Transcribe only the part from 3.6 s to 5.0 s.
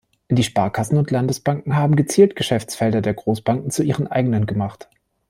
zu ihren eigenen gemacht.